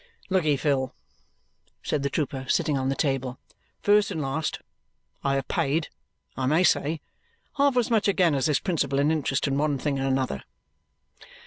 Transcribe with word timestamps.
"Lookye, 0.31 0.57
Phil," 0.59 0.95
says 1.83 2.01
the 2.01 2.09
trooper, 2.09 2.47
sitting 2.49 2.75
on 2.75 2.89
the 2.89 2.95
table. 2.95 3.37
"First 3.83 4.09
and 4.09 4.19
last, 4.19 4.59
I 5.23 5.35
have 5.35 5.47
paid, 5.47 5.89
I 6.35 6.47
may 6.47 6.63
say, 6.63 7.01
half 7.57 7.77
as 7.77 7.91
much 7.91 8.07
again 8.07 8.33
as 8.33 8.47
this 8.47 8.59
principal 8.59 8.97
in 8.97 9.11
interest 9.11 9.45
and 9.45 9.59
one 9.59 9.77
thing 9.77 9.99
and 9.99 10.07
another." 10.07 10.41